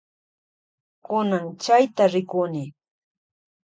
Kunan 1.05 1.45
chayta 1.63 2.03
rikuni. 2.13 2.63